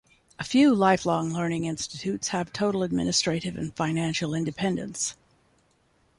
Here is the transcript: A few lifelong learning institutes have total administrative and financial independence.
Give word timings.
A 0.39 0.43
few 0.43 0.73
lifelong 0.73 1.31
learning 1.31 1.65
institutes 1.65 2.29
have 2.29 2.51
total 2.51 2.81
administrative 2.81 3.55
and 3.55 3.71
financial 3.75 4.33
independence. 4.33 5.13